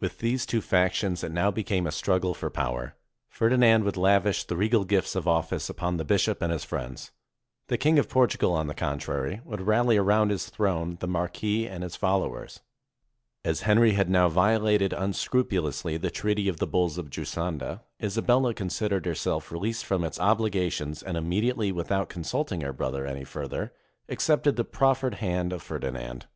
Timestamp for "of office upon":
5.14-5.96